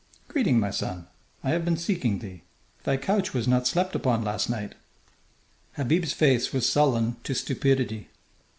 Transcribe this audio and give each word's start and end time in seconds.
"Greeting, 0.27 0.59
my 0.59 0.71
son. 0.71 1.05
I 1.43 1.51
have 1.51 1.63
been 1.63 1.77
seeking 1.77 2.17
thee. 2.17 2.41
Thy 2.85 2.97
couch 2.97 3.35
was 3.35 3.47
not 3.47 3.67
slept 3.67 3.93
upon 3.93 4.23
last 4.23 4.49
night." 4.49 4.73
Habib's 5.73 6.11
face 6.11 6.51
was 6.51 6.67
sullen 6.67 7.17
to 7.23 7.35
stupidity. 7.35 8.07